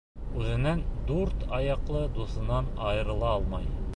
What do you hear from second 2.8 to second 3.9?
айырыла алмай.